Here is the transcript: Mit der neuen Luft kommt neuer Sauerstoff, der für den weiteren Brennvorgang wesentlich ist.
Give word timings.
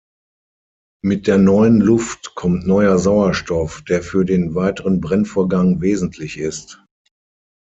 Mit 1.05 1.27
der 1.27 1.37
neuen 1.37 1.79
Luft 1.79 2.33
kommt 2.33 2.65
neuer 2.65 2.97
Sauerstoff, 2.97 3.83
der 3.83 4.01
für 4.01 4.25
den 4.25 4.55
weiteren 4.55 4.99
Brennvorgang 4.99 5.79
wesentlich 5.79 6.39
ist. 6.39 6.83